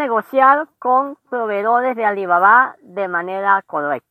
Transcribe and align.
Negociar 0.00 0.66
con 0.78 1.16
proveedores 1.28 1.94
de 1.94 2.06
Alibaba 2.06 2.74
de 2.80 3.06
manera 3.06 3.62
correcta. 3.66 4.09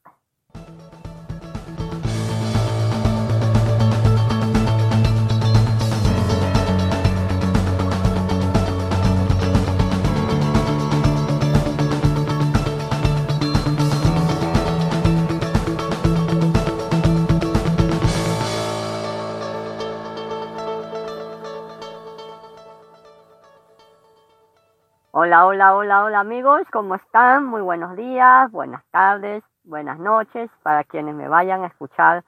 Hola, 25.22 25.48
hola, 25.48 25.76
hola, 25.76 26.06
hola 26.06 26.20
amigos, 26.22 26.62
¿cómo 26.72 26.96
están? 26.96 27.46
Muy 27.46 27.62
buenos 27.62 27.98
días, 27.98 28.50
buenas 28.54 28.86
tardes, 28.90 29.44
buenas 29.66 30.00
noches 30.00 30.50
para 30.64 30.86
quienes 30.86 31.14
me 31.14 31.28
vayan 31.28 31.62
a 31.62 31.68
escuchar 31.68 32.24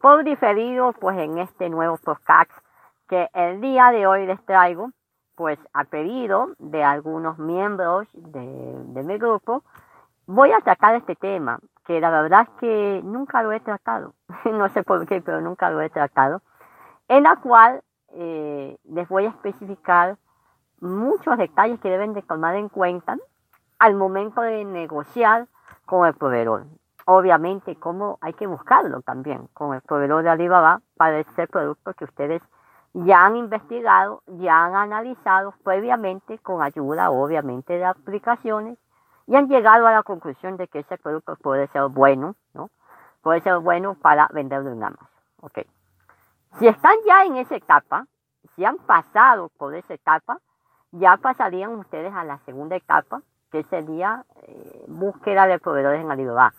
por 0.00 0.24
diferido, 0.24 0.92
pues 0.92 1.16
en 1.18 1.38
este 1.38 1.68
nuevo 1.68 1.98
podcast 1.98 2.50
que 3.08 3.28
el 3.32 3.60
día 3.60 3.92
de 3.92 4.08
hoy 4.08 4.26
les 4.26 4.44
traigo, 4.44 4.90
pues 5.36 5.56
a 5.72 5.84
pedido 5.84 6.48
de 6.58 6.82
algunos 6.82 7.38
miembros 7.38 8.08
de, 8.12 9.04
mi 9.04 9.18
grupo, 9.18 9.62
voy 10.26 10.50
a 10.50 10.58
tratar 10.62 10.96
este 10.96 11.14
tema, 11.14 11.60
que 11.86 12.00
la 12.00 12.10
verdad 12.10 12.48
es 12.48 12.48
que 12.58 13.00
nunca 13.04 13.44
lo 13.44 13.52
he 13.52 13.60
tratado, 13.60 14.14
no 14.52 14.68
sé 14.70 14.82
por 14.82 15.06
qué, 15.06 15.20
pero 15.20 15.40
nunca 15.40 15.70
lo 15.70 15.80
he 15.80 15.90
tratado, 15.90 16.42
en 17.06 17.22
la 17.22 17.36
cual 17.36 17.84
eh, 18.14 18.76
les 18.82 19.08
voy 19.08 19.26
a 19.26 19.28
especificar 19.28 20.16
muchos 20.82 21.38
detalles 21.38 21.80
que 21.80 21.88
deben 21.88 22.12
de 22.12 22.22
tomar 22.22 22.56
en 22.56 22.68
cuenta 22.68 23.16
al 23.78 23.94
momento 23.94 24.42
de 24.42 24.64
negociar 24.64 25.46
con 25.86 26.06
el 26.06 26.14
proveedor. 26.14 26.66
Obviamente, 27.06 27.76
cómo 27.76 28.18
hay 28.20 28.32
que 28.34 28.46
buscarlo 28.46 29.00
también 29.02 29.48
con 29.54 29.74
el 29.74 29.80
proveedor 29.80 30.22
de 30.22 30.30
Alibaba 30.30 30.80
para 30.96 31.18
ese 31.18 31.46
producto 31.46 31.94
que 31.94 32.04
ustedes 32.04 32.42
ya 32.94 33.24
han 33.24 33.36
investigado, 33.36 34.22
ya 34.26 34.64
han 34.64 34.76
analizado 34.76 35.54
previamente 35.64 36.38
con 36.38 36.62
ayuda, 36.62 37.10
obviamente, 37.10 37.72
de 37.72 37.84
aplicaciones 37.84 38.78
y 39.26 39.36
han 39.36 39.48
llegado 39.48 39.86
a 39.86 39.92
la 39.92 40.02
conclusión 40.02 40.56
de 40.56 40.68
que 40.68 40.80
ese 40.80 40.98
producto 40.98 41.36
puede 41.36 41.68
ser 41.68 41.88
bueno, 41.88 42.34
¿no? 42.54 42.70
Puede 43.22 43.40
ser 43.40 43.58
bueno 43.58 43.94
para 43.94 44.28
venderlo 44.32 44.72
en 44.72 44.82
Amazon. 44.82 45.08
Ok. 45.40 45.60
Si 46.58 46.66
están 46.66 46.94
ya 47.06 47.24
en 47.24 47.36
esa 47.36 47.56
etapa, 47.56 48.06
si 48.54 48.64
han 48.64 48.76
pasado 48.78 49.48
por 49.56 49.74
esa 49.74 49.94
etapa, 49.94 50.38
ya 50.92 51.16
pasarían 51.16 51.74
ustedes 51.74 52.12
a 52.14 52.24
la 52.24 52.38
segunda 52.40 52.76
etapa, 52.76 53.22
que 53.50 53.62
sería 53.64 54.24
eh, 54.42 54.84
búsqueda 54.88 55.46
de 55.46 55.58
proveedores 55.58 56.02
en 56.02 56.10
Alibaba. 56.10 56.52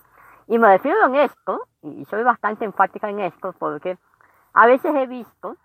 Y 0.48 0.60
me 0.60 0.68
refiero 0.68 1.06
en 1.06 1.16
esto, 1.16 1.68
y 1.82 2.06
soy 2.06 2.24
bastante 2.24 2.66
enfática 2.66 3.10
en 3.10 3.20
esto, 3.20 3.54
porque 3.58 3.98
a 4.54 4.68
veces 4.68 4.94
he 4.96 5.08
visto 5.08 5.56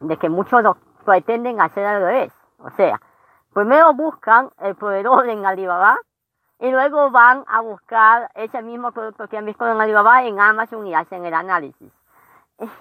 de 0.00 0.16
que 0.16 0.28
muchos 0.28 0.62
lo 0.62 0.76
pretenden 1.04 1.60
hacer 1.60 1.86
al 1.86 2.02
revés. 2.02 2.32
O 2.58 2.70
sea, 2.70 3.00
primero 3.54 3.94
buscan 3.94 4.50
el 4.58 4.74
proveedor 4.74 5.28
en 5.28 5.46
Alibaba 5.46 5.96
y 6.58 6.70
luego 6.70 7.10
van 7.10 7.44
a 7.46 7.60
buscar 7.60 8.30
ese 8.34 8.62
mismo 8.62 8.92
producto 8.92 9.28
que 9.28 9.38
han 9.38 9.46
visto 9.46 9.66
en 9.66 9.80
Alibaba 9.80 10.24
en 10.24 10.40
Amazon 10.40 10.86
y 10.86 10.94
hacen 10.94 11.24
el 11.24 11.34
análisis. 11.34 11.92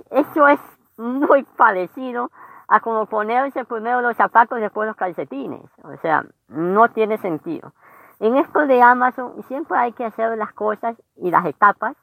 Eso 0.10 0.48
es 0.48 0.60
muy 0.98 1.44
parecido 1.44 2.32
a 2.68 2.80
como 2.80 3.06
ponerse 3.06 3.66
primero 3.66 4.02
los 4.02 4.18
zapatos 4.18 4.58
y 4.58 4.62
después 4.62 4.88
los 4.88 4.96
calcetines. 4.96 5.62
O 5.84 5.96
sea, 5.98 6.26
no 6.48 6.90
tiene 6.90 7.18
sentido. 7.18 7.74
En 8.20 8.38
esto 8.38 8.66
de 8.66 8.82
Amazon 8.82 9.44
siempre 9.48 9.78
hay 9.78 9.92
que 9.94 10.06
hacer 10.06 10.38
las 10.38 10.54
cosas 10.54 10.96
y 11.18 11.32
las 11.32 11.46
etapas 11.46 11.96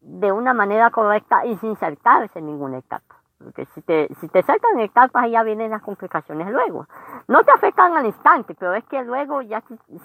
de 0.00 0.32
una 0.32 0.54
manera 0.54 0.90
correcta 0.90 1.44
y 1.44 1.56
sin 1.58 1.76
saltarse 1.76 2.38
en 2.38 2.46
ninguna 2.46 2.78
etapa. 2.78 3.16
Porque 3.38 3.66
si 3.66 3.80
te, 3.82 4.08
si 4.20 4.28
te 4.28 4.42
saltan 4.42 4.80
etapas, 4.80 5.30
ya 5.30 5.42
vienen 5.42 5.70
las 5.70 5.82
complicaciones 5.82 6.50
luego. 6.50 6.86
No 7.26 7.42
te 7.42 7.50
afectan 7.50 7.96
al 7.96 8.06
instante, 8.06 8.54
pero 8.54 8.74
es 8.74 8.84
que 8.84 9.02
luego 9.02 9.40
ya 9.42 9.62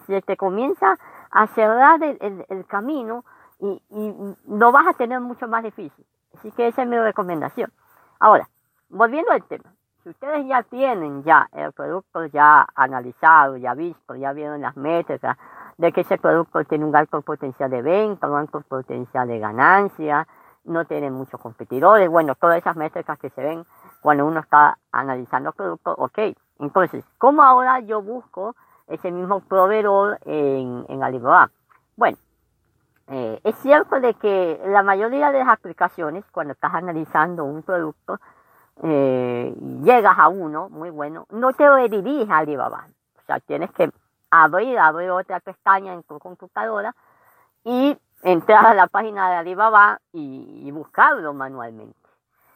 se, 0.08 0.22
te 0.22 0.38
comienza 0.38 0.98
a 1.32 1.48
cerrar 1.48 2.02
el, 2.02 2.46
el, 2.48 2.66
camino 2.66 3.26
y, 3.60 3.82
y 3.90 4.36
lo 4.48 4.72
vas 4.72 4.88
a 4.88 4.94
tener 4.94 5.20
mucho 5.20 5.48
más 5.48 5.64
difícil. 5.64 6.06
Así 6.38 6.52
que 6.52 6.68
esa 6.68 6.84
es 6.84 6.88
mi 6.88 6.98
recomendación. 6.98 7.72
Ahora, 8.20 8.48
volviendo 8.90 9.32
al 9.32 9.44
tema. 9.44 9.75
Si 10.06 10.12
ustedes 10.12 10.46
ya 10.46 10.62
tienen 10.62 11.24
ya 11.24 11.50
el 11.52 11.72
producto 11.72 12.26
ya 12.26 12.68
analizado, 12.76 13.58
ya 13.58 13.74
visto, 13.74 14.14
ya 14.14 14.34
vieron 14.34 14.62
las 14.62 14.78
métricas 14.78 15.36
de 15.80 15.92
que 15.92 16.02
ese 16.02 16.20
producto 16.20 16.64
tiene 16.66 16.86
un 16.86 16.96
alto 16.96 17.24
potencial 17.24 17.72
de 17.72 17.82
venta, 17.82 18.30
un 18.30 18.38
alto 18.38 18.62
potencial 18.62 19.28
de 19.28 19.40
ganancia, 19.40 20.28
no 20.66 20.86
tiene 20.86 21.10
muchos 21.10 21.42
competidores, 21.42 22.08
bueno, 22.08 22.36
todas 22.36 22.60
esas 22.60 22.76
métricas 22.76 23.18
que 23.18 23.32
se 23.32 23.42
ven 23.42 23.66
cuando 24.00 24.28
uno 24.28 24.42
está 24.42 24.78
analizando 24.92 25.50
el 25.50 25.56
producto, 25.56 25.96
ok. 25.98 26.20
Entonces, 26.60 27.04
¿cómo 27.18 27.42
ahora 27.42 27.80
yo 27.80 28.04
busco 28.04 28.56
ese 28.86 29.10
mismo 29.10 29.40
proveedor 29.40 30.20
en, 30.26 30.86
en 30.88 31.02
Alibaba? 31.02 31.50
Bueno, 31.96 32.20
eh, 33.08 33.40
es 33.44 33.56
cierto 33.56 34.00
de 34.00 34.14
que 34.14 34.62
la 34.68 34.84
mayoría 34.84 35.32
de 35.32 35.40
las 35.40 35.48
aplicaciones, 35.48 36.26
cuando 36.32 36.54
estás 36.54 36.76
analizando 36.76 37.44
un 37.44 37.64
producto, 37.64 38.20
eh, 38.84 39.56
llegas 39.84 40.18
a 40.18 40.28
uno 40.28 40.70
muy 40.70 40.90
bueno, 40.90 41.26
no 41.30 41.54
te 41.54 41.70
rediriges 41.70 42.30
a 42.30 42.40
Alibaba. 42.40 42.88
O 43.18 43.22
sea, 43.26 43.40
tienes 43.40 43.72
que 43.72 43.90
abrir, 44.30 44.78
abrir 44.78 45.10
otra 45.12 45.40
pestaña 45.40 45.94
en 45.94 46.04
tu 46.04 46.20
computadora 46.20 46.96
y 47.64 47.98
entrar 48.24 48.66
a 48.66 48.74
la 48.74 48.88
página 48.88 49.30
de 49.30 49.36
Alibaba 49.38 50.00
y, 50.12 50.70
buscarlo 50.72 51.34
manualmente, 51.34 51.98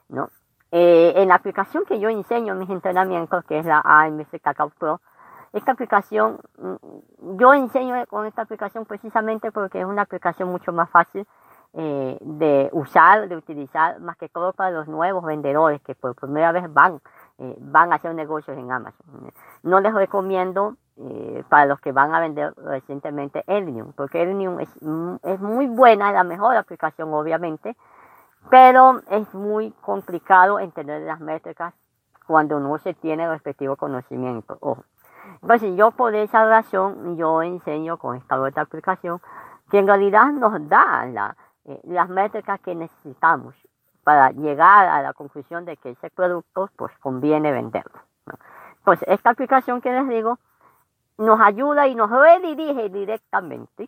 ¿no? 0.09 0.29
Eh, 0.71 1.13
en 1.15 1.29
la 1.29 1.35
aplicación 1.35 1.83
que 1.85 1.99
yo 1.99 2.09
enseño 2.09 2.53
en 2.53 2.59
mis 2.59 2.69
entrenamientos, 2.69 3.43
que 3.45 3.59
es 3.59 3.65
la 3.65 3.81
AMS 3.83 4.27
Cacao 4.41 4.69
Pro, 4.69 5.01
esta 5.53 5.71
aplicación, 5.71 6.39
mm, 6.57 7.37
yo 7.37 7.53
enseño 7.53 7.95
con 8.07 8.25
esta 8.25 8.43
aplicación 8.43 8.85
precisamente 8.85 9.51
porque 9.51 9.79
es 9.79 9.85
una 9.85 10.03
aplicación 10.03 10.49
mucho 10.49 10.71
más 10.71 10.89
fácil 10.89 11.25
eh, 11.73 12.17
de 12.21 12.69
usar, 12.71 13.29
de 13.29 13.35
utilizar, 13.35 13.99
más 13.99 14.17
que 14.17 14.27
todo 14.27 14.53
para 14.53 14.71
los 14.71 14.87
nuevos 14.87 15.23
vendedores 15.23 15.79
que 15.81 15.93
por 15.93 16.15
primera 16.15 16.51
vez 16.51 16.71
van, 16.73 16.99
eh, 17.37 17.55
van 17.59 17.93
a 17.93 17.97
hacer 17.97 18.15
negocios 18.15 18.57
en 18.57 18.71
Amazon. 18.71 19.31
No 19.61 19.79
les 19.79 19.93
recomiendo 19.93 20.77
eh, 20.97 21.43
para 21.47 21.67
los 21.67 21.79
que 21.79 21.91
van 21.91 22.13
a 22.15 22.19
vender 22.19 22.53
recientemente 22.57 23.43
Elnium, 23.45 23.93
porque 23.93 24.23
Elnium 24.23 24.59
es, 24.59 24.69
es 25.23 25.39
muy 25.39 25.67
buena, 25.67 26.09
es 26.09 26.15
la 26.15 26.23
mejor 26.23 26.57
aplicación 26.57 27.13
obviamente, 27.13 27.77
pero 28.49 29.01
es 29.11 29.31
muy 29.35 29.71
complicado 29.81 30.59
entender 30.59 31.03
las 31.03 31.19
métricas 31.19 31.73
cuando 32.25 32.59
no 32.59 32.77
se 32.79 32.95
tiene 32.95 33.25
el 33.25 33.29
respectivo 33.29 33.75
conocimiento. 33.75 34.57
Ojo. 34.61 34.83
Entonces 35.41 35.75
yo 35.75 35.91
por 35.91 36.15
esa 36.15 36.45
razón 36.45 37.15
yo 37.15 37.43
enseño 37.43 37.97
con 37.97 38.15
esta 38.15 38.39
otra 38.39 38.63
aplicación 38.63 39.21
que 39.69 39.79
en 39.79 39.87
realidad 39.87 40.31
nos 40.31 40.67
da 40.67 41.05
la, 41.05 41.37
eh, 41.69 41.79
las 41.83 42.09
métricas 42.09 42.59
que 42.61 42.73
necesitamos 42.73 43.53
para 44.03 44.31
llegar 44.31 44.87
a 44.87 45.03
la 45.03 45.13
conclusión 45.13 45.65
de 45.65 45.77
que 45.77 45.91
ese 45.91 46.09
producto 46.09 46.69
pues 46.75 46.91
conviene 46.99 47.51
venderlo. 47.51 47.99
Entonces 48.79 49.07
esta 49.07 49.29
aplicación 49.29 49.81
que 49.81 49.91
les 49.91 50.07
digo 50.09 50.39
nos 51.19 51.39
ayuda 51.39 51.87
y 51.87 51.93
nos 51.93 52.09
redirige 52.09 52.89
directamente 52.89 53.87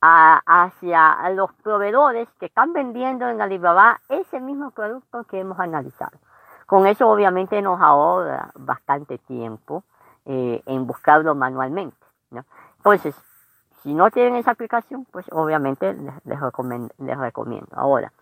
hacia 0.00 1.28
los 1.30 1.52
proveedores 1.54 2.28
que 2.38 2.46
están 2.46 2.72
vendiendo 2.72 3.28
en 3.28 3.40
Alibaba 3.40 4.00
ese 4.08 4.40
mismo 4.40 4.70
producto 4.70 5.24
que 5.24 5.40
hemos 5.40 5.58
analizado. 5.58 6.16
Con 6.66 6.86
eso 6.86 7.08
obviamente 7.08 7.60
nos 7.60 7.80
ahorra 7.80 8.50
bastante 8.54 9.18
tiempo 9.18 9.82
eh, 10.26 10.62
en 10.66 10.86
buscarlo 10.86 11.34
manualmente. 11.34 11.96
Entonces, 12.76 13.14
si 13.82 13.94
no 13.94 14.10
tienen 14.10 14.36
esa 14.36 14.52
aplicación, 14.52 15.06
pues 15.10 15.26
obviamente 15.32 15.94
les, 16.24 16.40
recomiendo. 16.40 17.68
Ahora, 17.72 18.12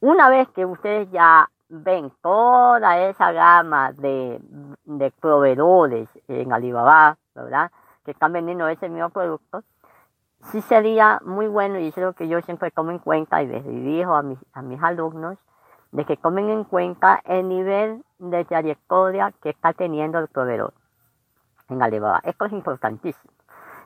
una 0.00 0.28
vez 0.28 0.48
que 0.48 0.66
ustedes 0.66 1.10
ya 1.10 1.48
ven 1.68 2.12
toda 2.20 2.98
esa 3.08 3.32
gama 3.32 3.92
de, 3.92 4.40
de 4.84 5.10
proveedores 5.12 6.08
en 6.28 6.52
Alibaba, 6.52 7.16
¿verdad? 7.34 7.70
Que 8.04 8.10
están 8.10 8.32
vendiendo 8.32 8.68
ese 8.68 8.88
mismo 8.88 9.10
producto, 9.10 9.62
sí 10.50 10.60
sería 10.62 11.20
muy 11.24 11.46
bueno, 11.46 11.78
y 11.78 11.88
eso 11.88 12.00
es 12.00 12.06
lo 12.06 12.12
que 12.12 12.28
yo 12.28 12.40
siempre 12.42 12.70
tomo 12.70 12.90
en 12.90 12.98
cuenta 12.98 13.42
y 13.42 13.46
les 13.46 13.64
dirijo 13.64 14.14
a 14.14 14.22
mis, 14.22 14.38
a 14.52 14.62
mis 14.62 14.82
alumnos, 14.82 15.38
de 15.92 16.04
que 16.04 16.16
tomen 16.16 16.50
en 16.50 16.64
cuenta 16.64 17.20
el 17.24 17.48
nivel 17.48 18.04
de 18.18 18.44
trayectoria 18.44 19.32
que 19.42 19.50
está 19.50 19.72
teniendo 19.72 20.18
el 20.18 20.26
proveedor 20.26 20.74
en 21.68 21.82
Alibaba. 21.82 22.20
Esto 22.24 22.46
es 22.46 22.52
importantísimo. 22.52 23.32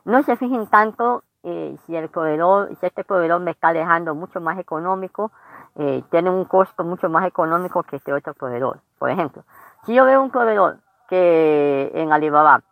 No 0.04 0.22
se 0.22 0.36
fijen 0.36 0.66
tanto 0.66 1.22
eh, 1.42 1.76
si 1.86 1.96
el 1.96 2.08
proveedor, 2.08 2.76
si 2.80 2.86
este 2.86 3.04
proveedor 3.04 3.40
me 3.40 3.52
está 3.52 3.72
dejando 3.72 4.14
mucho 4.14 4.40
más 4.40 4.58
económico, 4.58 5.30
eh, 5.76 6.02
tiene 6.10 6.30
un 6.30 6.44
costo 6.44 6.84
mucho 6.84 7.08
más 7.08 7.26
económico 7.26 7.82
que 7.82 7.96
este 7.96 8.12
otro 8.12 8.34
proveedor. 8.34 8.80
Por 8.98 9.10
ejemplo, 9.10 9.44
si 9.84 9.94
yo 9.94 10.04
veo 10.04 10.22
un 10.22 10.30
proveedor 10.30 10.78
que 11.08 11.90
en 11.94 12.12
Alibaba 12.12 12.62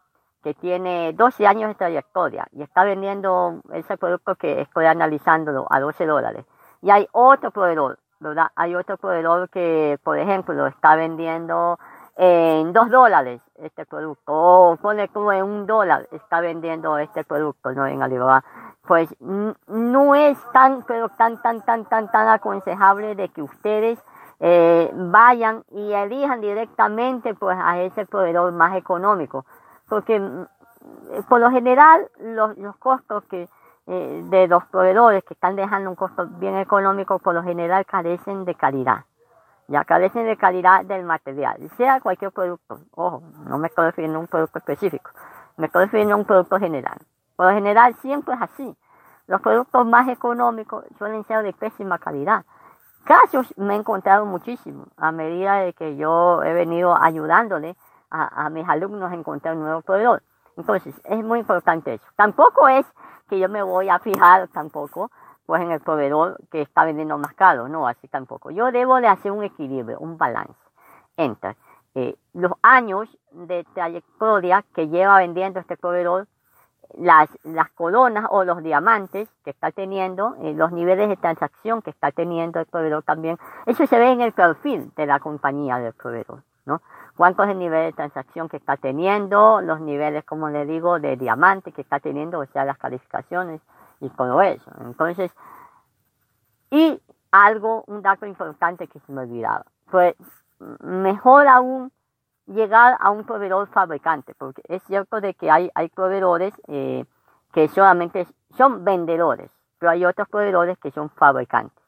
que 0.47 0.55
tiene 0.55 1.13
12 1.13 1.45
años 1.45 1.69
de 1.71 1.75
trayectoria 1.75 2.47
y 2.53 2.63
está 2.63 2.85
vendiendo 2.85 3.63
ese 3.73 3.97
producto 3.97 4.37
que 4.37 4.61
estoy 4.61 4.87
analizando 4.87 5.67
a 5.69 5.81
12 5.81 6.07
dólares. 6.07 6.45
Y 6.83 6.91
hay 6.91 7.09
otro 7.11 7.51
proveedor, 7.51 7.99
¿verdad? 8.21 8.47
Hay 8.55 8.77
otro 8.77 8.97
proveedor 8.97 9.49
que, 9.51 9.99
por 10.05 10.19
ejemplo, 10.19 10.55
lo 10.55 10.69
está 10.69 10.95
vendiendo 10.95 11.81
en 12.17 12.73
2 12.73 12.91
dólares 12.91 13.41
este 13.57 13.85
producto, 13.85 14.33
o 14.33 14.77
pone 14.77 15.09
como 15.09 15.33
en 15.33 15.45
un 15.45 15.67
dólar 15.67 16.09
está 16.13 16.41
vendiendo 16.41 16.99
este 16.99 17.25
producto, 17.25 17.73
¿no? 17.73 17.87
En 17.87 18.03
Alibaba. 18.03 18.43
Pues 18.87 19.15
no 19.21 20.15
es 20.15 20.39
tan, 20.53 20.83
pero 20.85 21.09
tan, 21.11 21.43
tan, 21.43 21.61
tan, 21.63 21.85
tan, 21.87 22.11
tan 22.11 22.29
aconsejable 22.29 23.15
de 23.17 23.29
que 23.29 23.43
ustedes 23.43 23.99
eh, 24.41 24.91
vayan 24.95 25.65
y 25.71 25.93
elijan 25.93 26.41
directamente 26.41 27.35
pues 27.35 27.57
a 27.61 27.81
ese 27.81 28.05
proveedor 28.05 28.53
más 28.53 28.77
económico 28.77 29.47
porque 29.89 30.21
mm, 30.21 30.47
por 31.29 31.41
lo 31.41 31.51
general 31.51 32.11
los, 32.21 32.57
los 32.59 32.77
costos 32.77 33.25
que 33.25 33.49
eh, 33.87 34.23
de 34.25 34.47
los 34.49 34.65
proveedores 34.67 35.25
que 35.25 35.33
están 35.33 35.57
dejando 35.57 35.89
un 35.89 35.97
costo 35.97 36.27
bien 36.39 36.59
económico 36.59 37.19
por 37.19 37.35
lo 37.35 37.43
general 37.43 37.87
carecen 37.87 38.45
de 38.45 38.55
calidad 38.55 39.05
ya 39.69 39.85
carecen 39.85 40.27
de 40.27 40.37
calidad 40.37 40.85
del 40.85 41.05
material. 41.05 41.57
Sea 41.77 42.01
cualquier 42.01 42.33
producto. 42.33 42.81
Ojo 42.93 43.23
no 43.47 43.59
me 43.59 43.69
estoy 43.69 43.87
refiriendo 43.87 44.19
a 44.19 44.21
un 44.21 44.27
producto 44.27 44.59
específico. 44.59 45.11
Me 45.57 45.67
estoy 45.67 45.85
refiriendo 45.85 46.15
a 46.15 46.19
un 46.19 46.25
producto 46.25 46.59
general. 46.59 46.99
Por 47.37 47.47
lo 47.47 47.53
general 47.53 47.95
siempre 47.97 48.35
es 48.35 48.43
así. 48.43 48.77
Los 49.27 49.41
productos 49.41 49.87
más 49.87 50.09
económicos 50.09 50.85
suelen 50.99 51.25
ser 51.25 51.43
de 51.43 51.53
pésima 51.53 51.99
calidad. 51.99 52.45
Casos 53.05 53.53
me 53.57 53.75
he 53.75 53.77
encontrado 53.77 54.25
muchísimo. 54.25 54.87
A 54.97 55.13
medida 55.13 55.57
de 55.61 55.73
que 55.73 55.97
yo 55.97 56.43
he 56.43 56.53
venido 56.53 56.97
ayudándole 57.01 57.77
a, 58.11 58.49
mis 58.51 58.67
alumnos 58.69 59.13
encontrar 59.13 59.57
un 59.57 59.65
nuevo 59.65 59.83
proveedor. 59.83 60.23
Entonces, 60.57 60.95
es 61.05 61.25
muy 61.25 61.41
importante 61.41 61.95
eso. 61.95 62.05
Tampoco 62.17 62.69
es 62.69 62.87
que 63.29 63.39
yo 63.39 63.49
me 63.49 63.63
voy 63.63 63.89
a 63.89 63.99
fijar 63.99 64.49
tampoco 64.49 65.11
pues 65.47 65.63
en 65.63 65.71
el 65.71 65.81
proveedor 65.81 66.39
que 66.51 66.63
está 66.63 66.85
vendiendo 66.85 67.17
más 67.19 67.33
caro, 67.35 67.69
no, 67.69 67.87
así 67.87 68.09
tampoco. 68.09 68.51
Yo 68.51 68.73
debo 68.73 69.01
de 69.01 69.07
hacer 69.07 69.33
un 69.33 69.45
equilibrio, 69.45 69.99
un 70.01 70.19
balance 70.19 70.55
entre 71.17 71.57
eh, 71.95 72.17
los 72.35 72.53
años 72.63 73.09
de 73.31 73.65
trayectoria 73.73 74.65
que 74.75 74.89
lleva 74.89 75.19
vendiendo 75.19 75.61
este 75.61 75.77
proveedor, 75.77 76.27
las, 76.99 77.29
las 77.43 77.71
coronas 77.71 78.27
o 78.31 78.45
los 78.45 78.63
diamantes 78.63 79.29
que 79.45 79.51
está 79.51 79.71
teniendo, 79.71 80.37
eh, 80.43 80.55
los 80.55 80.73
niveles 80.73 81.09
de 81.09 81.17
transacción 81.17 81.83
que 81.83 81.91
está 81.91 82.11
teniendo 82.11 82.61
el 82.61 82.67
proveedor 82.67 83.03
también. 83.03 83.39
Eso 83.67 83.87
se 83.87 83.99
ve 83.99 84.11
en 84.11 84.21
el 84.21 84.33
perfil 84.33 84.93
de 84.97 85.07
la 85.07 85.21
compañía 85.21 85.79
del 85.79 85.95
proveedor, 85.95 86.43
¿no? 86.65 86.83
cuánto 87.17 87.43
es 87.45 87.51
el 87.51 87.59
nivel 87.59 87.87
de 87.87 87.93
transacción 87.93 88.49
que 88.49 88.59
está 88.59 88.77
teniendo, 88.77 89.61
los 89.63 89.81
niveles, 89.81 90.25
como 90.25 90.51
le 90.51 90.67
digo, 90.67 91.01
de 91.01 91.17
diamante 91.17 91.73
que 91.73 91.81
está 91.81 91.99
teniendo, 91.99 92.41
o 92.41 92.47
sea, 92.47 92.65
las 92.65 92.79
calificaciones 92.79 93.61
y 94.01 94.09
todo 94.11 94.41
eso. 94.43 94.71
Entonces, 94.81 95.33
y 96.71 97.01
algo, 97.31 97.85
un 97.87 98.03
dato 98.03 98.27
importante 98.27 98.89
que 98.89 99.01
se 99.01 99.13
me 99.13 99.23
olvidaba, 99.23 99.65
pues 99.91 100.15
mejor 100.81 101.49
aún 101.49 101.93
llegar 102.47 102.97
a 103.01 103.11
un 103.11 103.25
proveedor 103.25 103.69
fabricante, 103.69 104.35
porque 104.39 104.63
es 104.69 104.83
cierto 104.85 105.21
de 105.21 105.35
que 105.35 105.51
hay, 105.51 105.71
hay 105.75 105.89
proveedores 105.89 106.55
eh, 106.69 107.05
que 107.53 107.69
solamente 107.69 108.27
son 108.57 108.85
vendedores, 108.85 109.51
pero 109.79 109.91
hay 109.91 110.05
otros 110.05 110.29
proveedores 110.29 110.79
que 110.79 110.91
son 110.91 111.11
fabricantes. 111.11 111.83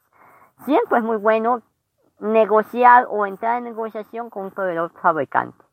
Siempre 0.65 0.99
es 0.99 1.05
muy 1.05 1.17
bueno 1.17 1.63
negociar 2.19 3.07
o 3.09 3.27
entrar 3.27 3.59
en 3.59 3.65
negociación 3.65 4.29
con 4.31 4.47
un 4.47 4.51
proveedor 4.51 4.91
fabricante. 5.01 5.65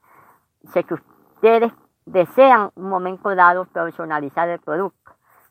Sé 0.71 0.83
que 0.83 0.93
ustedes 0.93 1.73
desean 2.05 2.71
un 2.75 2.89
momento 2.89 3.33
dado 3.35 3.65
personalizar 3.65 4.47
el 4.49 4.59
producto. 4.59 5.04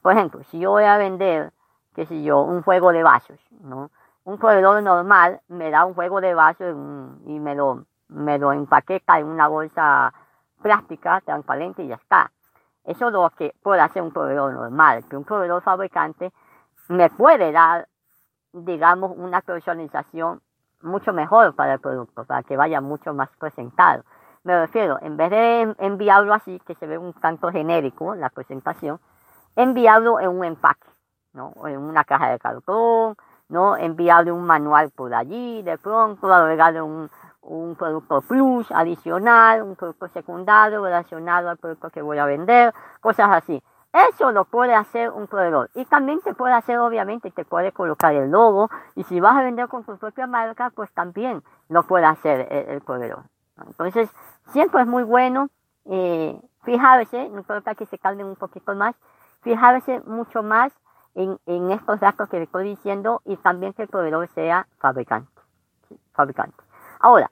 Por 0.04 0.12
ejemplo, 0.12 0.42
si 0.50 0.58
yo 0.58 0.72
voy 0.72 0.84
a 0.84 0.98
vender, 0.98 1.50
qué 1.94 2.04
sé 2.04 2.22
yo, 2.22 2.42
un 2.42 2.60
juego 2.60 2.92
de 2.92 3.02
vasos, 3.02 3.40
¿no? 3.62 3.90
Un 4.24 4.36
proveedor 4.36 4.82
normal 4.82 5.40
me 5.48 5.70
da 5.70 5.86
un 5.86 5.94
juego 5.94 6.20
de 6.20 6.34
vasos 6.34 6.76
y 7.24 7.40
me 7.40 7.54
lo, 7.54 7.86
me 8.08 8.38
lo 8.38 8.52
empaqueta 8.52 9.18
en 9.18 9.24
una 9.24 9.48
bolsa 9.48 10.12
plástica 10.60 11.22
transparente 11.22 11.84
y 11.84 11.88
ya 11.88 11.94
está. 11.94 12.30
Eso 12.84 13.06
es 13.06 13.12
lo 13.14 13.30
que 13.30 13.54
puede 13.62 13.80
hacer 13.80 14.02
un 14.02 14.12
proveedor 14.12 14.52
normal, 14.52 15.06
que 15.08 15.16
un 15.16 15.24
proveedor 15.24 15.62
fabricante 15.62 16.34
me 16.88 17.08
puede 17.08 17.50
dar, 17.50 17.88
digamos, 18.52 19.12
una 19.16 19.40
personalización 19.40 20.42
mucho 20.82 21.14
mejor 21.14 21.54
para 21.54 21.72
el 21.72 21.80
producto, 21.80 22.26
para 22.26 22.42
que 22.42 22.58
vaya 22.58 22.82
mucho 22.82 23.14
más 23.14 23.30
presentado. 23.38 24.04
Me 24.42 24.60
refiero, 24.60 24.98
en 25.00 25.16
vez 25.16 25.30
de 25.30 25.74
enviarlo 25.78 26.34
así, 26.34 26.60
que 26.66 26.74
se 26.74 26.86
ve 26.86 26.98
un 26.98 27.14
tanto 27.14 27.50
genérico 27.50 28.14
la 28.14 28.28
presentación, 28.28 29.00
enviarlo 29.56 30.20
en 30.20 30.28
un 30.28 30.44
empaque, 30.44 30.88
¿no? 31.32 31.52
En 31.66 31.78
una 31.78 32.04
caja 32.04 32.30
de 32.30 32.38
cartón, 32.38 33.16
¿no? 33.48 33.76
Enviarle 33.76 34.32
un 34.32 34.44
manual 34.44 34.90
por 34.90 35.14
allí, 35.14 35.62
de 35.62 35.78
pronto, 35.78 36.32
agregarle 36.32 36.82
un, 36.82 37.10
un 37.42 37.74
producto 37.76 38.20
plus 38.22 38.70
adicional, 38.70 39.62
un 39.62 39.76
producto 39.76 40.08
secundario 40.08 40.82
relacionado 40.82 41.50
al 41.50 41.56
producto 41.58 41.90
que 41.90 42.02
voy 42.02 42.18
a 42.18 42.26
vender, 42.26 42.72
cosas 43.00 43.30
así. 43.30 43.62
Eso 44.10 44.32
lo 44.32 44.44
puede 44.44 44.74
hacer 44.74 45.10
un 45.10 45.28
proveedor. 45.28 45.70
Y 45.74 45.84
también 45.84 46.20
te 46.20 46.34
puede 46.34 46.52
hacer, 46.52 46.78
obviamente, 46.78 47.30
te 47.30 47.44
puede 47.44 47.70
colocar 47.70 48.12
el 48.12 48.28
logo. 48.28 48.68
Y 48.96 49.04
si 49.04 49.20
vas 49.20 49.36
a 49.36 49.42
vender 49.42 49.68
con 49.68 49.84
tu 49.84 49.96
propia 49.96 50.26
marca, 50.26 50.70
pues 50.70 50.90
también 50.92 51.44
lo 51.68 51.84
puede 51.84 52.04
hacer 52.04 52.48
el, 52.50 52.80
proveedor. 52.80 53.22
Entonces, 53.64 54.10
siempre 54.48 54.80
es 54.82 54.88
muy 54.88 55.04
bueno 55.04 55.48
eh, 55.84 56.36
fijarse, 56.64 57.28
no 57.28 57.38
importa 57.38 57.76
que 57.76 57.86
se 57.86 57.98
calmen 57.98 58.26
un 58.26 58.34
poquito 58.34 58.74
más, 58.74 58.96
fijarse 59.44 60.00
mucho 60.06 60.42
más 60.42 60.72
en, 61.14 61.38
en 61.46 61.70
estos 61.70 62.00
datos 62.00 62.28
que 62.28 62.38
le 62.38 62.44
estoy 62.44 62.64
diciendo 62.64 63.22
y 63.24 63.36
también 63.36 63.72
que 63.74 63.82
el 63.82 63.88
proveedor 63.88 64.26
sea 64.28 64.66
fabricante. 64.78 65.30
fabricante. 66.12 66.56
Ahora, 66.98 67.30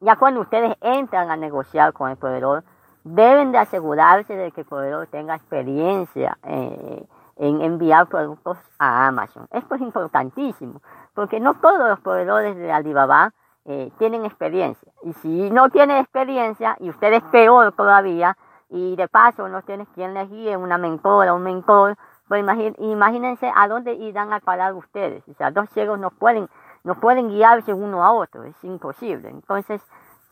ya 0.00 0.16
cuando 0.16 0.40
ustedes 0.40 0.76
entran 0.80 1.30
a 1.30 1.36
negociar 1.36 1.92
con 1.92 2.10
el 2.10 2.16
proveedor, 2.16 2.62
deben 3.02 3.50
de 3.52 3.58
asegurarse 3.58 4.36
de 4.36 4.52
que 4.52 4.60
el 4.60 4.66
proveedor 4.66 5.06
tenga 5.06 5.34
experiencia 5.34 6.36
eh, 6.42 7.06
en 7.36 7.60
enviar 7.62 8.06
productos 8.06 8.58
a 8.78 9.06
Amazon. 9.06 9.46
Esto 9.52 9.76
es 9.76 9.80
importantísimo, 9.80 10.82
porque 11.14 11.40
no 11.40 11.54
todos 11.54 11.88
los 11.88 12.00
proveedores 12.00 12.56
de 12.56 12.70
Alibaba 12.70 13.32
eh, 13.64 13.90
tienen 13.98 14.24
experiencia. 14.24 14.92
Y 15.02 15.12
si 15.14 15.50
no 15.50 15.70
tienen 15.70 15.98
experiencia, 15.98 16.76
y 16.78 16.90
usted 16.90 17.12
es 17.14 17.22
peor 17.24 17.72
todavía, 17.72 18.36
y 18.68 18.96
de 18.96 19.08
paso 19.08 19.48
no 19.48 19.62
tienes 19.62 19.88
quien 19.94 20.14
les 20.14 20.28
guíe, 20.30 20.56
una 20.56 20.78
mentora, 20.78 21.34
un 21.34 21.42
mentor, 21.42 21.96
pues 22.28 22.44
imagínense 22.78 23.50
a 23.54 23.68
dónde 23.68 23.94
irán 23.94 24.32
a 24.32 24.40
parar 24.40 24.74
ustedes. 24.74 25.26
O 25.28 25.34
sea, 25.34 25.50
dos 25.50 25.68
ciegos 25.70 25.98
no 25.98 26.10
pueden, 26.10 26.48
no 26.82 26.98
pueden 27.00 27.28
guiarse 27.28 27.72
uno 27.72 28.04
a 28.04 28.12
otro, 28.12 28.42
es 28.44 28.64
imposible. 28.64 29.28
Entonces, 29.28 29.80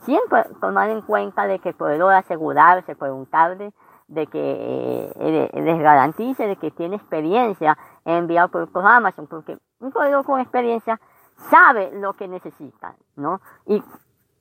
siempre 0.01 0.45
tomar 0.61 0.91
en 0.91 1.03
cuenta 1.03 1.47
de 1.47 1.61
que 1.61 1.73
proveedor 1.73 2.15
asegurarse, 2.15 2.97
preguntarle 2.97 3.73
de 4.09 4.27
que 4.27 5.13
eh, 5.17 5.51
les 5.55 5.79
garantice 5.79 6.47
de 6.47 6.57
que 6.57 6.71
tiene 6.71 6.97
experiencia 6.97 7.79
en 8.05 8.17
enviar 8.17 8.51
productos 8.51 8.85
Amazon, 8.85 9.27
porque 9.27 9.57
un 9.81 9.93
proveedor 9.93 10.25
con 10.25 10.41
experiencia 10.41 11.01
sabe 11.51 11.91
lo 11.93 12.13
que 12.15 12.29
necesita, 12.29 12.95
¿no? 13.17 13.41
Y 13.67 13.83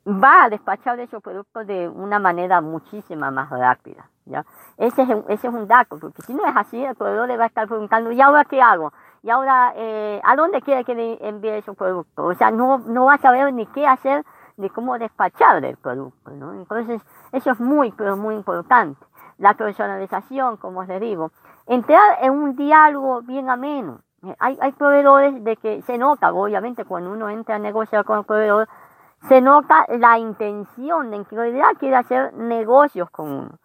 va 0.05 0.45
a 0.45 0.49
despachar 0.49 0.99
esos 0.99 1.21
productos 1.21 1.65
de 1.65 1.87
una 1.87 2.19
manera 2.19 2.61
muchísima 2.61 3.31
más 3.31 3.49
rápida, 3.49 4.09
¿ya? 4.25 4.45
Ese 4.77 5.03
es, 5.03 5.09
ese 5.29 5.47
es 5.47 5.53
un 5.53 5.67
dato, 5.67 5.97
porque 5.99 6.21
si 6.23 6.33
no 6.33 6.45
es 6.45 6.55
así, 6.55 6.83
el 6.83 6.95
proveedor 6.95 7.27
le 7.27 7.37
va 7.37 7.45
a 7.45 7.47
estar 7.47 7.67
preguntando, 7.67 8.11
¿y 8.11 8.19
ahora 8.21 8.45
qué 8.45 8.61
hago? 8.61 8.91
¿Y 9.21 9.29
ahora 9.29 9.73
eh, 9.75 10.19
a 10.23 10.35
dónde 10.35 10.61
quiere 10.61 10.83
que 10.83 10.95
le 10.95 11.27
envíe 11.27 11.57
esos 11.57 11.77
productos? 11.77 12.35
O 12.35 12.37
sea, 12.37 12.51
no, 12.51 12.79
no 12.79 13.05
va 13.05 13.13
a 13.13 13.17
saber 13.19 13.53
ni 13.53 13.65
qué 13.67 13.87
hacer 13.87 14.25
ni 14.57 14.69
cómo 14.69 14.99
despachar 14.99 15.63
el 15.63 15.77
producto, 15.77 16.31
¿no? 16.31 16.53
Entonces, 16.53 17.01
eso 17.31 17.51
es 17.51 17.59
muy, 17.59 17.91
pero 17.91 18.17
muy 18.17 18.35
importante. 18.35 19.03
La 19.37 19.55
personalización, 19.55 20.57
como 20.57 20.83
les 20.83 21.01
digo, 21.01 21.31
entrar 21.65 22.19
en 22.21 22.31
un 22.33 22.55
diálogo 22.55 23.21
bien 23.21 23.49
ameno. 23.49 24.01
Hay, 24.39 24.57
hay 24.61 24.71
proveedores 24.73 25.43
de 25.43 25.57
que 25.57 25.81
se 25.81 25.97
nota, 25.97 26.31
obviamente, 26.31 26.85
cuando 26.85 27.11
uno 27.11 27.29
entra 27.29 27.55
a 27.55 27.59
negociar 27.59 28.05
con 28.05 28.19
el 28.19 28.25
proveedor, 28.25 28.69
se 29.27 29.41
nota 29.41 29.85
la 29.89 30.17
intención 30.17 31.11
de 31.11 31.23
que 31.25 31.35
en 31.35 31.41
realidad 31.41 31.73
quiere 31.79 31.95
hacer 31.95 32.33
negocios 32.33 33.09
con 33.09 33.31
uno. 33.31 33.59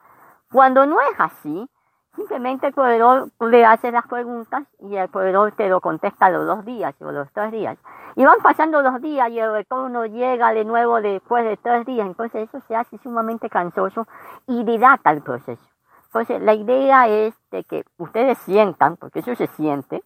Cuando 0.52 0.86
no 0.86 1.00
es 1.00 1.18
así, 1.18 1.68
simplemente 2.14 2.68
el 2.68 2.72
proveedor 2.72 3.30
le 3.40 3.64
hace 3.64 3.90
las 3.90 4.06
preguntas 4.06 4.64
y 4.80 4.96
el 4.96 5.08
proveedor 5.08 5.52
te 5.52 5.68
lo 5.68 5.80
contesta 5.80 6.30
los 6.30 6.46
dos 6.46 6.64
días 6.64 6.94
o 7.00 7.10
los 7.12 7.30
tres 7.32 7.52
días. 7.52 7.76
Y 8.16 8.24
van 8.24 8.38
pasando 8.42 8.82
los 8.82 9.00
días 9.00 9.30
y 9.30 9.38
el 9.38 9.52
retorno 9.52 10.06
llega 10.06 10.52
de 10.52 10.64
nuevo 10.64 11.00
después 11.00 11.44
de 11.44 11.56
tres 11.56 11.84
días. 11.86 12.06
Entonces 12.06 12.48
eso 12.48 12.60
se 12.66 12.74
hace 12.74 12.98
sumamente 12.98 13.48
cansoso 13.50 14.06
y 14.46 14.64
dilata 14.64 15.10
el 15.10 15.22
proceso. 15.22 15.62
Entonces 16.06 16.40
la 16.40 16.54
idea 16.54 17.08
es 17.08 17.34
de 17.50 17.64
que 17.64 17.84
ustedes 17.98 18.38
sientan, 18.38 18.96
porque 18.96 19.20
eso 19.20 19.34
se 19.34 19.46
siente 19.48 20.02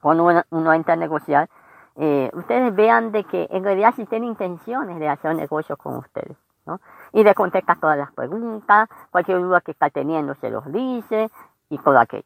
cuando 0.00 0.44
uno 0.50 0.72
entra 0.74 0.94
a 0.94 0.96
negociar, 0.98 1.48
eh, 1.96 2.30
ustedes 2.34 2.74
vean 2.74 3.12
de 3.12 3.24
que 3.24 3.46
en 3.50 3.62
realidad 3.62 3.94
si 3.94 4.04
tienen 4.06 4.30
intenciones 4.30 4.98
de 4.98 5.08
hacer 5.08 5.34
negocios 5.34 5.78
con 5.78 5.96
ustedes, 5.96 6.36
¿no? 6.66 6.80
Y 7.12 7.22
de 7.22 7.34
contestar 7.34 7.78
todas 7.78 7.96
las 7.96 8.12
preguntas, 8.12 8.88
cualquier 9.10 9.40
duda 9.40 9.60
que 9.60 9.70
está 9.70 9.90
teniendo 9.90 10.34
se 10.36 10.50
los 10.50 10.64
dice 10.72 11.30
y 11.68 11.78
todo 11.78 11.98
aquello. 11.98 12.24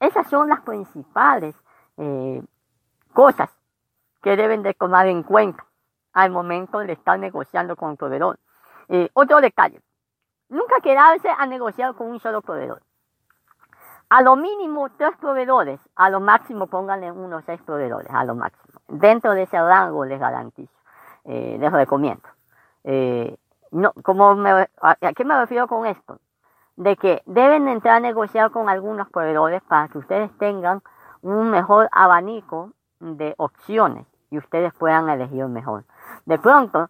Esas 0.00 0.28
son 0.28 0.48
las 0.48 0.62
principales 0.62 1.54
eh, 1.98 2.42
cosas 3.12 3.50
que 4.22 4.36
deben 4.36 4.62
de 4.62 4.74
tomar 4.74 5.06
en 5.06 5.22
cuenta 5.22 5.64
al 6.12 6.30
momento 6.30 6.78
de 6.78 6.94
estar 6.94 7.18
negociando 7.18 7.76
con 7.76 7.90
un 7.90 7.96
proveedor. 7.96 8.38
Eh, 8.88 9.10
otro 9.12 9.40
detalle, 9.40 9.80
nunca 10.48 10.80
quedarse 10.82 11.28
a 11.28 11.46
negociar 11.46 11.94
con 11.94 12.08
un 12.08 12.18
solo 12.18 12.40
proveedor. 12.40 12.82
A 14.08 14.22
lo 14.22 14.36
mínimo 14.36 14.88
tres 14.96 15.16
proveedores, 15.18 15.80
a 15.94 16.10
lo 16.10 16.20
máximo 16.20 16.68
pónganle 16.68 17.12
unos 17.12 17.44
seis 17.44 17.60
proveedores, 17.62 18.10
a 18.10 18.24
lo 18.24 18.34
máximo 18.34 18.75
dentro 18.88 19.32
de 19.32 19.42
ese 19.42 19.58
rango 19.58 20.04
les 20.04 20.20
garantizo, 20.20 20.72
eh, 21.24 21.56
les 21.58 21.72
recomiendo. 21.72 22.28
Eh, 22.84 23.36
no, 23.72 23.92
como 24.02 24.30
¿A 24.80 24.96
qué 25.14 25.24
me 25.24 25.38
refiero 25.38 25.66
con 25.66 25.86
esto? 25.86 26.18
De 26.76 26.96
que 26.96 27.22
deben 27.26 27.68
entrar 27.68 27.96
a 27.96 28.00
negociar 28.00 28.50
con 28.50 28.68
algunos 28.68 29.08
proveedores 29.10 29.62
para 29.62 29.88
que 29.88 29.98
ustedes 29.98 30.30
tengan 30.38 30.82
un 31.22 31.50
mejor 31.50 31.88
abanico 31.90 32.70
de 33.00 33.34
opciones 33.38 34.06
y 34.30 34.38
ustedes 34.38 34.72
puedan 34.74 35.08
elegir 35.08 35.46
mejor. 35.46 35.84
De 36.26 36.38
pronto, 36.38 36.88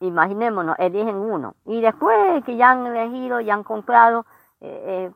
imaginémonos, 0.00 0.76
eligen 0.78 1.16
uno 1.16 1.54
y 1.64 1.80
después 1.80 2.44
que 2.44 2.56
ya 2.56 2.70
han 2.70 2.86
elegido, 2.86 3.40
ya 3.40 3.54
han 3.54 3.64
comprado, 3.64 4.26
eh, 4.60 5.10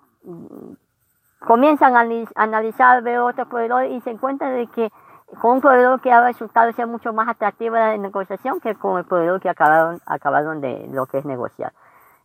comienzan 1.40 1.96
a 1.96 2.26
analizar, 2.36 3.02
ver 3.02 3.18
otros 3.18 3.48
proveedores 3.48 3.92
y 3.92 4.00
se 4.00 4.10
encuentran 4.10 4.54
de 4.54 4.66
que 4.68 4.92
con 5.40 5.52
un 5.52 5.60
proveedor 5.60 6.00
que 6.00 6.12
ha 6.12 6.24
resultado 6.24 6.72
ser 6.72 6.86
mucho 6.86 7.12
más 7.12 7.28
atractivo 7.28 7.76
la 7.76 7.96
negociación 7.96 8.60
que 8.60 8.74
con 8.74 8.98
el 8.98 9.04
proveedor 9.04 9.40
que 9.40 9.48
acabaron, 9.48 10.00
acabaron 10.06 10.60
de 10.60 10.88
lo 10.92 11.06
que 11.06 11.18
es 11.18 11.24
negociar. 11.24 11.72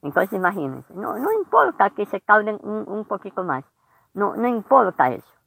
Entonces 0.01 0.33
imagínense, 0.33 0.93
no, 0.93 1.17
no 1.17 1.31
importa 1.31 1.89
que 1.89 2.05
se 2.05 2.21
calden 2.21 2.59
un, 2.61 2.85
un 2.87 3.05
poquito 3.05 3.43
más, 3.43 3.63
no, 4.13 4.35
no 4.35 4.47
importa 4.47 5.09
eso. 5.09 5.37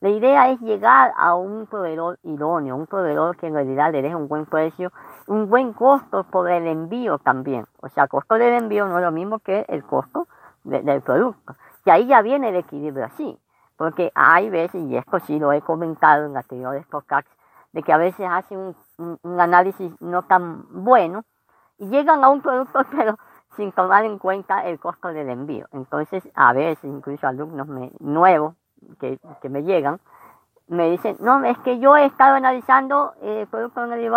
La 0.00 0.08
idea 0.08 0.50
es 0.50 0.58
llegar 0.60 1.12
a 1.18 1.34
un 1.34 1.66
proveedor 1.66 2.18
idóneo, 2.22 2.74
un 2.74 2.86
proveedor 2.86 3.36
que 3.36 3.48
en 3.48 3.54
realidad 3.54 3.92
le 3.92 4.00
deje 4.00 4.14
un 4.14 4.28
buen 4.28 4.46
precio, 4.46 4.90
un 5.26 5.50
buen 5.50 5.74
costo 5.74 6.24
por 6.24 6.50
el 6.50 6.66
envío 6.66 7.18
también. 7.18 7.66
O 7.82 7.88
sea, 7.90 8.08
costo 8.08 8.36
del 8.36 8.54
envío 8.54 8.86
no 8.86 8.96
es 8.96 9.04
lo 9.04 9.12
mismo 9.12 9.40
que 9.40 9.66
el 9.68 9.84
costo 9.84 10.26
del 10.64 11.02
producto. 11.02 11.54
Y 11.84 11.90
ahí 11.90 12.06
ya 12.06 12.22
viene 12.22 12.48
el 12.48 12.56
equilibrio 12.56 13.04
así. 13.04 13.38
Porque 13.80 14.12
hay 14.14 14.50
veces, 14.50 14.82
y 14.82 14.94
esto 14.94 15.20
sí 15.20 15.38
lo 15.38 15.52
he 15.52 15.62
comentado 15.62 16.26
en 16.26 16.36
anteriores 16.36 16.84
podcasts, 16.84 17.30
de 17.72 17.82
que 17.82 17.94
a 17.94 17.96
veces 17.96 18.26
hacen 18.30 18.76
un, 18.98 19.40
análisis 19.40 19.90
no 20.02 20.20
tan 20.20 20.66
bueno 20.84 21.24
y 21.78 21.88
llegan 21.88 22.22
a 22.22 22.28
un 22.28 22.42
producto 22.42 22.80
pero 22.94 23.18
sin 23.56 23.72
tomar 23.72 24.04
en 24.04 24.18
cuenta 24.18 24.66
el 24.66 24.78
costo 24.78 25.08
del 25.08 25.30
envío. 25.30 25.66
Entonces, 25.72 26.28
a 26.34 26.52
veces, 26.52 26.84
incluso 26.84 27.26
alumnos 27.26 27.68
nuevos 28.00 28.54
que, 29.00 29.18
que, 29.40 29.48
me 29.48 29.62
llegan, 29.62 29.98
me 30.68 30.90
dicen, 30.90 31.16
no, 31.20 31.42
es 31.46 31.56
que 31.60 31.78
yo 31.78 31.96
he 31.96 32.04
estado 32.04 32.34
analizando 32.34 33.14
el 33.22 33.46
producto 33.46 33.82
en 33.82 33.94
el 33.94 34.12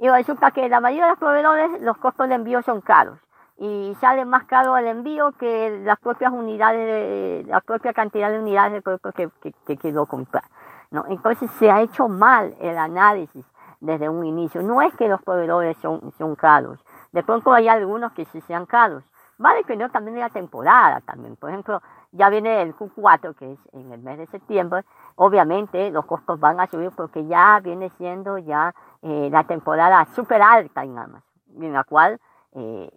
y 0.00 0.08
resulta 0.08 0.50
que 0.50 0.68
la 0.68 0.80
mayoría 0.80 1.04
de 1.04 1.10
los 1.10 1.20
proveedores 1.20 1.80
los 1.82 1.98
costos 1.98 2.28
de 2.28 2.34
envío 2.34 2.62
son 2.62 2.80
caros 2.80 3.20
y 3.56 3.94
sale 4.00 4.24
más 4.24 4.44
caro 4.44 4.76
el 4.76 4.86
envío 4.86 5.32
que 5.32 5.80
las 5.84 5.98
propias 6.00 6.32
unidades, 6.32 7.46
la 7.46 7.60
propia 7.60 7.92
cantidad 7.92 8.30
de 8.30 8.38
unidades 8.38 8.72
de 8.72 8.82
producto 8.82 9.12
que, 9.12 9.28
que, 9.40 9.52
que 9.66 9.76
quiero 9.76 10.06
comprar. 10.06 10.44
¿no? 10.90 11.04
Entonces 11.08 11.50
se 11.52 11.70
ha 11.70 11.80
hecho 11.80 12.08
mal 12.08 12.54
el 12.60 12.76
análisis 12.76 13.44
desde 13.80 14.08
un 14.08 14.24
inicio. 14.24 14.62
No 14.62 14.82
es 14.82 14.94
que 14.96 15.08
los 15.08 15.22
proveedores 15.22 15.76
son, 15.78 16.12
son 16.18 16.34
caros. 16.34 16.78
De 17.12 17.22
pronto 17.22 17.52
hay 17.52 17.68
algunos 17.68 18.12
que 18.12 18.24
sí 18.26 18.40
sean 18.42 18.66
caros. 18.66 19.04
Va 19.44 19.50
a 19.50 19.54
depender 19.54 19.90
también 19.90 20.14
de 20.14 20.20
la 20.20 20.30
temporada 20.30 21.00
también. 21.00 21.36
Por 21.36 21.50
ejemplo, 21.50 21.82
ya 22.12 22.30
viene 22.30 22.62
el 22.62 22.74
Q4, 22.74 23.34
que 23.34 23.52
es 23.52 23.58
en 23.72 23.92
el 23.92 24.00
mes 24.00 24.18
de 24.18 24.26
septiembre. 24.26 24.84
Obviamente 25.16 25.90
los 25.90 26.06
costos 26.06 26.38
van 26.38 26.60
a 26.60 26.66
subir 26.68 26.90
porque 26.96 27.26
ya 27.26 27.60
viene 27.60 27.90
siendo 27.98 28.38
ya 28.38 28.74
eh, 29.02 29.28
la 29.30 29.44
temporada 29.44 30.06
súper 30.14 30.40
alta 30.40 30.84
en 30.84 30.98
Amazon, 30.98 31.22
en 31.60 31.72
la 31.72 31.84
cual 31.84 32.20
eh, 32.52 32.90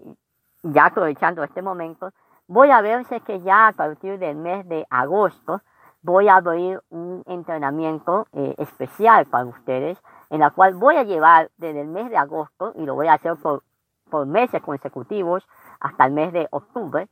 ya 0.71 0.85
aprovechando 0.85 1.43
este 1.43 1.61
momento, 1.61 2.11
voy 2.47 2.71
a 2.71 2.81
ver 2.81 3.05
si 3.05 3.15
es 3.15 3.23
que 3.23 3.41
ya 3.41 3.67
a 3.67 3.73
partir 3.73 4.19
del 4.19 4.35
mes 4.35 4.67
de 4.67 4.85
agosto 4.89 5.61
voy 6.01 6.29
a 6.29 6.37
abrir 6.37 6.81
un 6.89 7.23
entrenamiento 7.25 8.27
eh, 8.31 8.55
especial 8.57 9.25
para 9.25 9.45
ustedes, 9.45 9.97
en 10.29 10.39
la 10.39 10.51
cual 10.51 10.75
voy 10.75 10.95
a 10.95 11.03
llevar 11.03 11.49
desde 11.57 11.81
el 11.81 11.87
mes 11.87 12.09
de 12.09 12.17
agosto, 12.17 12.71
y 12.75 12.85
lo 12.85 12.95
voy 12.95 13.07
a 13.07 13.13
hacer 13.13 13.35
por, 13.35 13.63
por 14.09 14.25
meses 14.25 14.61
consecutivos 14.61 15.47
hasta 15.79 16.05
el 16.05 16.13
mes 16.13 16.31
de 16.31 16.47
octubre, 16.51 17.07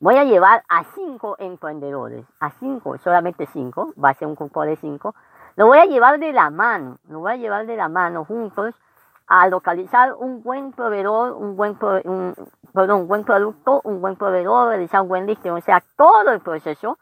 voy 0.00 0.16
a 0.16 0.24
llevar 0.24 0.64
a 0.68 0.84
cinco 0.94 1.36
emprendedores, 1.38 2.26
a 2.40 2.50
cinco, 2.50 2.98
solamente 2.98 3.46
cinco, 3.46 3.92
va 4.02 4.10
a 4.10 4.14
ser 4.14 4.28
un 4.28 4.34
grupo 4.34 4.62
de 4.62 4.76
cinco, 4.76 5.14
lo 5.56 5.66
voy 5.66 5.78
a 5.78 5.86
llevar 5.86 6.18
de 6.18 6.32
la 6.32 6.50
mano, 6.50 6.98
lo 7.08 7.20
voy 7.20 7.32
a 7.32 7.36
llevar 7.36 7.66
de 7.66 7.76
la 7.76 7.88
mano 7.88 8.24
juntos 8.24 8.74
a 9.28 9.46
localizar 9.48 10.14
un 10.14 10.42
buen 10.42 10.72
proveedor, 10.72 11.32
un 11.32 11.54
buen, 11.56 11.78
un, 12.04 12.34
perdón, 12.72 13.02
un 13.02 13.08
buen 13.08 13.24
producto, 13.24 13.82
un 13.84 14.00
buen 14.00 14.16
proveedor, 14.16 14.68
realizar 14.68 15.02
un 15.02 15.08
buen 15.08 15.26
listing, 15.26 15.52
o 15.52 15.60
sea, 15.60 15.82
todo 15.96 16.30
el 16.30 16.40
proceso 16.40 16.98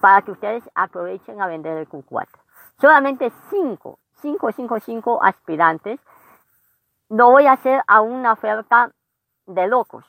para 0.00 0.22
que 0.22 0.32
ustedes 0.32 0.68
aprovechen 0.74 1.40
a 1.40 1.46
vender 1.46 1.78
el 1.78 1.88
Q4. 1.88 2.26
Solamente 2.80 3.30
5, 3.50 3.98
5, 4.16 4.52
5, 4.52 4.80
5 4.80 5.22
aspirantes. 5.22 6.00
No 7.08 7.30
voy 7.30 7.46
a 7.46 7.52
hacer 7.52 7.82
a 7.86 8.00
una 8.00 8.32
oferta 8.32 8.90
de 9.46 9.68
locos, 9.68 10.04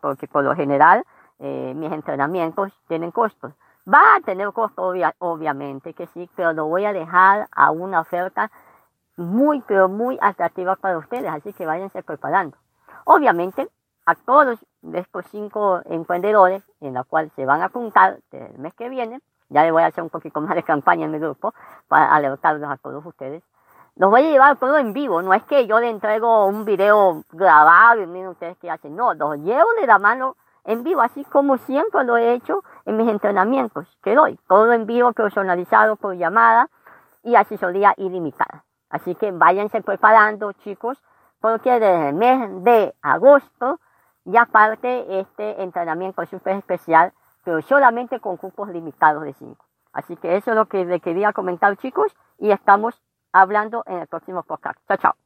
porque 0.00 0.28
por 0.28 0.44
lo 0.44 0.54
general 0.54 1.04
eh, 1.40 1.72
mis 1.74 1.90
entrenamientos 1.90 2.72
tienen 2.86 3.10
costos. 3.10 3.52
Va 3.92 4.16
a 4.16 4.20
tener 4.20 4.52
costo, 4.52 4.92
obviamente 5.18 5.94
que 5.94 6.06
sí, 6.08 6.30
pero 6.36 6.52
lo 6.52 6.66
voy 6.66 6.84
a 6.84 6.92
dejar 6.92 7.48
a 7.50 7.72
una 7.72 8.00
oferta 8.00 8.50
muy, 9.16 9.62
pero 9.66 9.88
muy 9.88 10.18
atractivas 10.20 10.78
para 10.78 10.98
ustedes, 10.98 11.30
así 11.30 11.52
que 11.52 11.66
váyanse 11.66 12.02
preparando. 12.02 12.56
Obviamente, 13.04 13.68
a 14.04 14.14
todos 14.14 14.58
estos 14.92 15.26
cinco 15.30 15.80
emprendedores, 15.86 16.62
en 16.80 16.94
los 16.94 17.06
cuales 17.06 17.32
se 17.34 17.44
van 17.44 17.62
a 17.62 17.66
apuntar 17.66 18.18
el 18.30 18.58
mes 18.58 18.74
que 18.74 18.88
viene, 18.88 19.20
ya 19.48 19.62
les 19.62 19.72
voy 19.72 19.82
a 19.82 19.86
hacer 19.86 20.02
un 20.02 20.10
poquito 20.10 20.40
más 20.40 20.54
de 20.54 20.62
campaña 20.62 21.06
en 21.06 21.12
mi 21.12 21.18
grupo 21.18 21.54
para 21.88 22.14
alertarlos 22.14 22.70
a 22.70 22.76
todos 22.76 23.04
ustedes. 23.04 23.42
Los 23.96 24.10
voy 24.10 24.26
a 24.26 24.30
llevar 24.30 24.56
todo 24.58 24.76
en 24.76 24.92
vivo, 24.92 25.22
no 25.22 25.32
es 25.32 25.42
que 25.44 25.66
yo 25.66 25.80
le 25.80 25.88
entrego 25.88 26.46
un 26.46 26.64
video 26.64 27.24
grabado 27.32 28.02
y 28.02 28.06
miren 28.06 28.28
ustedes 28.28 28.58
qué 28.58 28.70
hacen, 28.70 28.94
no, 28.94 29.14
los 29.14 29.38
llevo 29.38 29.68
de 29.80 29.86
la 29.86 29.98
mano 29.98 30.36
en 30.64 30.82
vivo, 30.82 31.00
así 31.00 31.24
como 31.24 31.56
siempre 31.56 32.04
lo 32.04 32.16
he 32.18 32.34
hecho 32.34 32.62
en 32.84 32.98
mis 32.98 33.08
entrenamientos 33.08 33.86
que 34.02 34.14
doy, 34.14 34.38
todo 34.48 34.72
en 34.72 34.84
vivo, 34.84 35.12
personalizado 35.12 35.96
por 35.96 36.14
llamada 36.14 36.68
y 37.22 37.36
asesoría 37.36 37.94
ilimitada. 37.96 38.65
Así 38.96 39.14
que 39.14 39.30
váyanse 39.30 39.82
preparando, 39.82 40.52
chicos, 40.52 41.02
porque 41.38 41.70
desde 41.72 42.08
el 42.08 42.14
mes 42.14 42.64
de 42.64 42.94
agosto 43.02 43.78
ya 44.24 44.46
parte 44.46 45.20
este 45.20 45.62
entrenamiento 45.62 46.24
súper 46.24 46.56
especial, 46.56 47.12
pero 47.44 47.60
solamente 47.60 48.20
con 48.20 48.38
cupos 48.38 48.70
limitados 48.70 49.22
de 49.24 49.34
5. 49.34 49.62
Así 49.92 50.16
que 50.16 50.36
eso 50.36 50.52
es 50.52 50.56
lo 50.56 50.64
que 50.64 50.86
le 50.86 51.00
quería 51.00 51.34
comentar 51.34 51.76
chicos 51.76 52.16
y 52.38 52.50
estamos 52.52 53.02
hablando 53.32 53.82
en 53.86 53.98
el 53.98 54.06
próximo 54.06 54.42
podcast. 54.44 54.78
Chao, 54.88 54.96
chao. 54.96 55.25